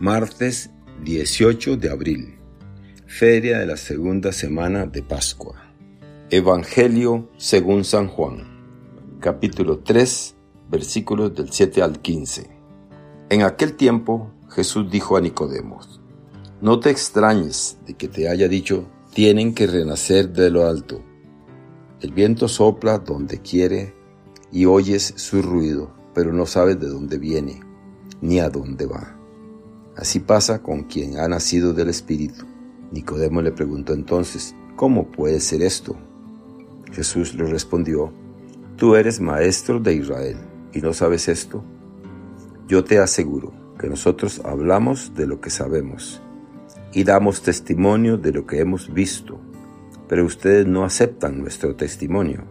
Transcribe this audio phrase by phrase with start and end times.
[0.00, 0.70] Martes
[1.04, 2.34] 18 de abril,
[3.06, 5.72] Feria de la segunda semana de Pascua.
[6.30, 10.34] Evangelio según San Juan, capítulo 3,
[10.68, 12.50] versículos del 7 al 15.
[13.30, 15.78] En aquel tiempo Jesús dijo a Nicodemo,
[16.60, 21.04] No te extrañes de que te haya dicho, tienen que renacer de lo alto.
[22.00, 23.94] El viento sopla donde quiere
[24.50, 27.60] y oyes su ruido, pero no sabes de dónde viene
[28.20, 29.13] ni a dónde va.
[29.96, 32.44] Así pasa con quien ha nacido del Espíritu.
[32.90, 35.96] Nicodemo le preguntó entonces, ¿cómo puede ser esto?
[36.92, 38.12] Jesús le respondió,
[38.76, 40.36] Tú eres maestro de Israel
[40.72, 41.62] y no sabes esto.
[42.66, 46.20] Yo te aseguro que nosotros hablamos de lo que sabemos
[46.92, 49.38] y damos testimonio de lo que hemos visto,
[50.08, 52.44] pero ustedes no aceptan nuestro testimonio.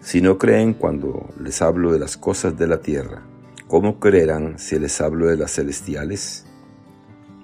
[0.00, 3.22] Si no creen cuando les hablo de las cosas de la tierra,
[3.68, 6.45] ¿cómo creerán si les hablo de las celestiales?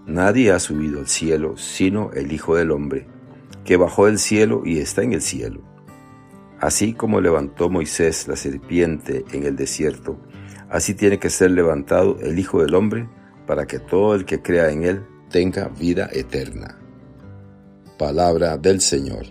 [0.06, 3.06] Nadie ha subido al cielo sino el Hijo del Hombre,
[3.64, 5.60] que bajó del cielo y está en el cielo.
[6.60, 10.18] Así como levantó Moisés la serpiente en el desierto,
[10.70, 13.08] así tiene que ser levantado el Hijo del Hombre
[13.46, 16.78] para que todo el que crea en él tenga vida eterna.
[17.98, 19.26] Palabra del Señor.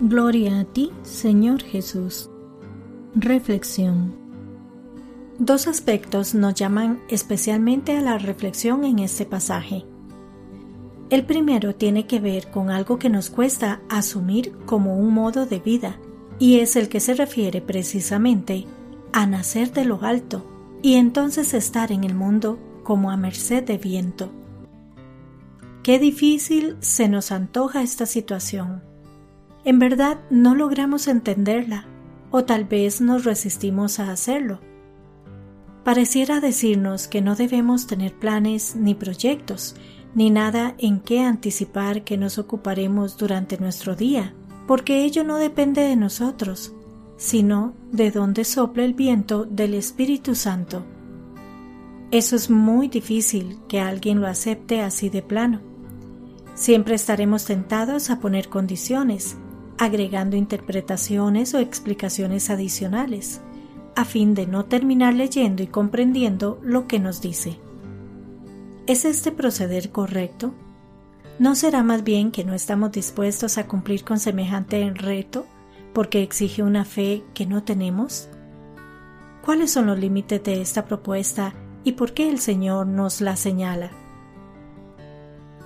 [0.00, 2.30] Gloria a ti, Señor Jesús.
[3.14, 4.23] Reflexión.
[5.38, 9.84] Dos aspectos nos llaman especialmente a la reflexión en este pasaje.
[11.10, 15.58] El primero tiene que ver con algo que nos cuesta asumir como un modo de
[15.58, 15.98] vida,
[16.38, 18.66] y es el que se refiere precisamente
[19.12, 20.46] a nacer de lo alto
[20.82, 24.30] y entonces estar en el mundo como a merced de viento.
[25.82, 28.84] Qué difícil se nos antoja esta situación.
[29.64, 31.86] En verdad no logramos entenderla,
[32.30, 34.60] o tal vez nos resistimos a hacerlo
[35.84, 39.76] pareciera decirnos que no debemos tener planes ni proyectos,
[40.14, 44.34] ni nada en qué anticipar que nos ocuparemos durante nuestro día,
[44.66, 46.72] porque ello no depende de nosotros,
[47.18, 50.84] sino de donde sopla el viento del Espíritu Santo.
[52.10, 55.60] Eso es muy difícil que alguien lo acepte así de plano.
[56.54, 59.36] Siempre estaremos tentados a poner condiciones,
[59.76, 63.42] agregando interpretaciones o explicaciones adicionales
[63.96, 67.58] a fin de no terminar leyendo y comprendiendo lo que nos dice.
[68.86, 70.52] ¿Es este proceder correcto?
[71.38, 75.46] ¿No será más bien que no estamos dispuestos a cumplir con semejante reto
[75.92, 78.28] porque exige una fe que no tenemos?
[79.44, 83.90] ¿Cuáles son los límites de esta propuesta y por qué el Señor nos la señala?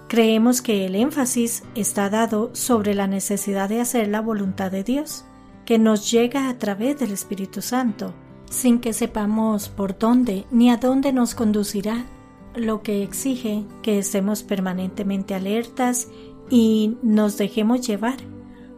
[0.08, 5.24] Creemos que el énfasis está dado sobre la necesidad de hacer la voluntad de Dios
[5.68, 8.14] que nos llega a través del Espíritu Santo,
[8.50, 12.06] sin que sepamos por dónde ni a dónde nos conducirá,
[12.54, 16.08] lo que exige que estemos permanentemente alertas
[16.48, 18.16] y nos dejemos llevar,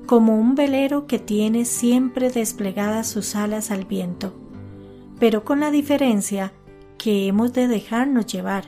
[0.04, 4.34] como un velero que tiene siempre desplegadas sus alas al viento,
[5.20, 6.52] pero con la diferencia
[6.98, 8.64] que hemos de dejarnos llevar,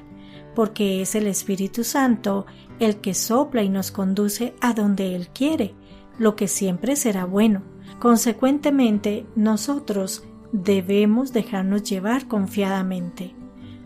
[0.54, 2.46] porque es el Espíritu Santo
[2.78, 5.74] el que sopla y nos conduce a donde Él quiere,
[6.20, 7.71] lo que siempre será bueno
[8.02, 13.32] Consecuentemente, nosotros debemos dejarnos llevar confiadamente.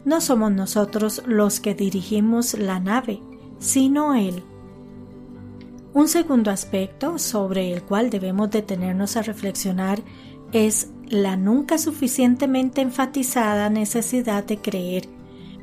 [0.07, 3.21] No somos nosotros los que dirigimos la nave,
[3.59, 4.43] sino Él.
[5.93, 10.01] Un segundo aspecto sobre el cual debemos detenernos a reflexionar
[10.51, 15.11] es la nunca suficientemente enfatizada necesidad de creer,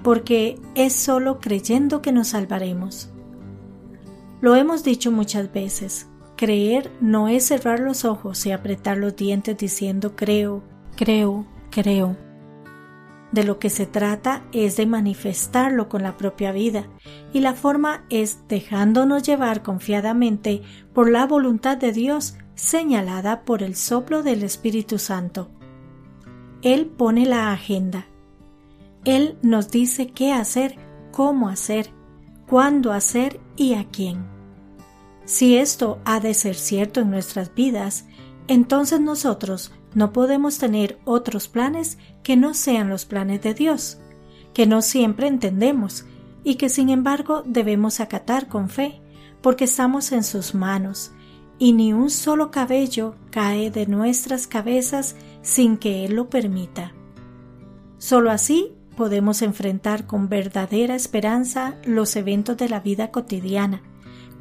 [0.03, 3.09] porque es solo creyendo que nos salvaremos.
[4.41, 6.07] Lo hemos dicho muchas veces,
[6.43, 10.61] Creer no es cerrar los ojos y apretar los dientes diciendo creo,
[10.97, 12.17] creo, creo.
[13.31, 16.83] De lo que se trata es de manifestarlo con la propia vida,
[17.31, 20.61] y la forma es dejándonos llevar confiadamente
[20.93, 25.49] por la voluntad de Dios señalada por el soplo del Espíritu Santo.
[26.61, 28.05] Él pone la agenda.
[29.05, 30.75] Él nos dice qué hacer,
[31.13, 31.91] cómo hacer,
[32.49, 34.32] cuándo hacer y a quién.
[35.25, 38.05] Si esto ha de ser cierto en nuestras vidas,
[38.47, 43.99] entonces nosotros no podemos tener otros planes que no sean los planes de Dios,
[44.53, 46.05] que no siempre entendemos
[46.43, 49.01] y que sin embargo debemos acatar con fe,
[49.41, 51.11] porque estamos en sus manos,
[51.57, 56.93] y ni un solo cabello cae de nuestras cabezas sin que Él lo permita.
[57.97, 63.81] Solo así podemos enfrentar con verdadera esperanza los eventos de la vida cotidiana,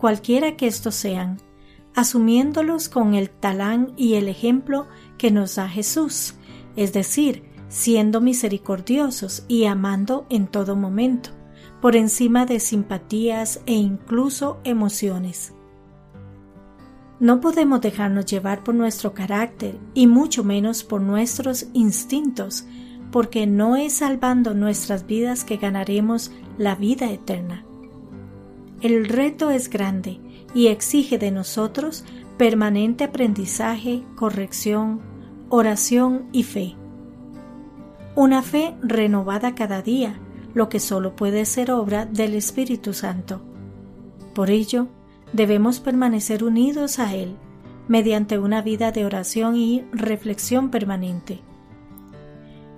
[0.02, 1.36] cualquiera que estos sean,
[1.94, 6.34] asumiéndolos con el talán y el ejemplo que nos da Jesús,
[6.74, 11.30] es decir, siendo misericordiosos y amando en todo momento,
[11.80, 15.54] por encima de simpatías e incluso emociones.
[17.20, 22.66] No podemos dejarnos llevar por nuestro carácter y mucho menos por nuestros instintos,
[23.12, 27.64] porque no es salvando nuestras vidas que ganaremos la vida eterna.
[28.82, 30.18] El reto es grande
[30.54, 32.04] y exige de nosotros
[32.36, 35.00] permanente aprendizaje, corrección,
[35.50, 36.74] oración y fe.
[38.16, 40.18] Una fe renovada cada día,
[40.52, 43.40] lo que solo puede ser obra del Espíritu Santo.
[44.34, 44.88] Por ello,
[45.32, 47.36] debemos permanecer unidos a Él
[47.86, 51.40] mediante una vida de oración y reflexión permanente.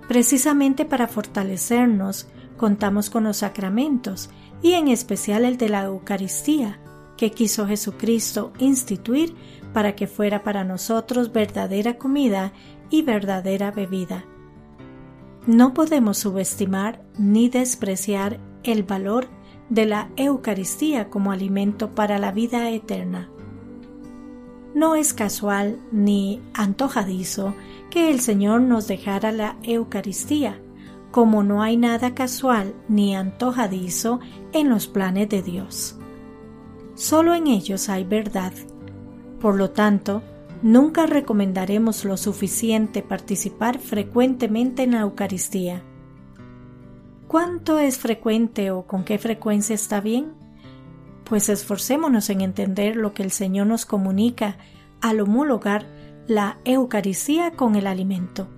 [0.07, 4.29] Precisamente para fortalecernos, contamos con los sacramentos
[4.65, 6.79] y en especial el de la Eucaristía,
[7.17, 9.35] que quiso Jesucristo instituir
[9.73, 12.51] para que fuera para nosotros verdadera comida
[12.89, 14.25] y verdadera bebida.
[15.45, 19.27] No podemos subestimar ni despreciar el valor
[19.69, 23.29] de la Eucaristía como alimento para la vida eterna.
[24.73, 27.53] No es casual ni antojadizo
[27.91, 30.59] que el Señor nos dejara la Eucaristía,
[31.15, 34.19] como no hay nada casual ni antojadizo
[34.51, 35.97] en los planes de Dios.
[36.93, 38.51] Solo en ellos hay verdad.
[39.39, 40.23] Por lo tanto,
[40.61, 45.83] nunca recomendaremos lo suficiente participar frecuentemente en la Eucaristía.
[47.29, 50.33] ¿Cuánto es frecuente o con qué frecuencia está bien?
[51.23, 54.57] Pues esforcémonos en entender lo que el Señor nos comunica
[54.99, 55.85] al homologar
[56.27, 58.49] la Eucaristía con el alimento.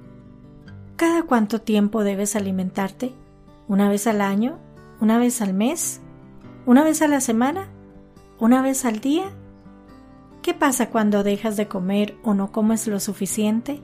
[0.98, 3.14] ¿Cada cuánto tiempo debes alimentarte?
[3.68, 4.58] ¿Una vez al año?
[5.00, 6.02] ¿Una vez al mes?
[6.66, 7.68] ¿Una vez a la semana?
[8.40, 9.26] ¿Una vez al día?
[10.42, 13.80] ¿Qué pasa cuando dejas de comer o no comes lo suficiente?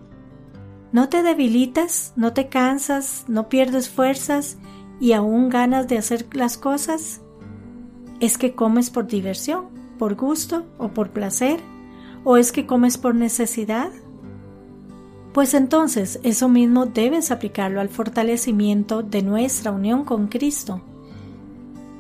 [0.92, 2.14] ¿No te debilitas?
[2.16, 3.26] ¿No te cansas?
[3.28, 4.58] ¿No pierdes fuerzas
[5.00, 7.22] y aún ganas de hacer las cosas?
[8.22, 9.68] ¿Es que comes por diversión,
[10.00, 11.60] por gusto o por placer?
[12.24, 13.92] ¿O es que comes por necesidad?
[15.34, 20.82] Pues entonces eso mismo debes aplicarlo al fortalecimiento de nuestra unión con Cristo.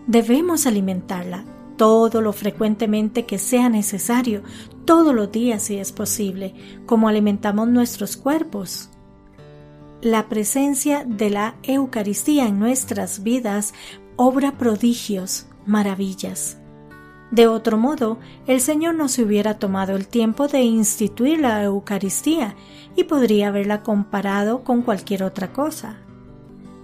[0.06, 1.44] Debemos alimentarla
[1.76, 4.44] todo lo frecuentemente que sea necesario,
[4.86, 6.54] todos los días si es posible,
[6.86, 8.90] como alimentamos nuestros cuerpos.
[10.02, 13.74] La presencia de la Eucaristía en nuestras vidas
[14.16, 16.58] obra prodigios, maravillas.
[17.34, 22.54] De otro modo, el Señor no se hubiera tomado el tiempo de instituir la Eucaristía
[22.96, 25.98] y podría haberla comparado con cualquier otra cosa.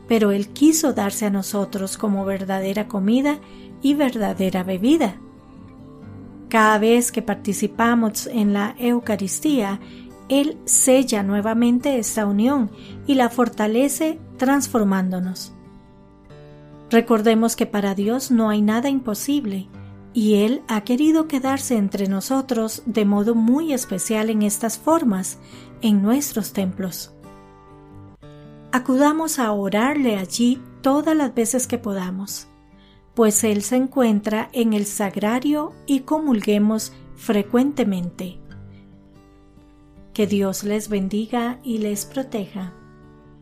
[0.07, 3.38] Pero Él quiso darse a nosotros como verdadera comida
[3.84, 5.18] y verdadera bebida.
[6.50, 9.80] Cada vez que participamos en la Eucaristía,
[10.30, 12.72] Él sella nuevamente esta unión
[13.06, 15.54] y la fortalece transformándonos.
[16.90, 19.68] Recordemos que para Dios no hay nada imposible
[20.19, 25.38] y Él ha querido quedarse entre nosotros de modo muy especial en estas formas,
[25.81, 27.13] en nuestros templos.
[28.74, 32.50] Acudamos a orarle allí todas las veces que podamos,
[33.13, 38.42] pues Él se encuentra en el sagrario y comulguemos frecuentemente.
[40.13, 42.74] Que Dios les bendiga y les proteja.